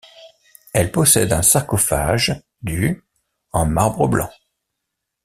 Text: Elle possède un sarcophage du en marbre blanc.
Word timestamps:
Elle 0.73 0.91
possède 0.91 1.31
un 1.31 1.43
sarcophage 1.43 2.33
du 2.63 3.03
en 3.51 3.67
marbre 3.67 4.07
blanc. 4.07 4.31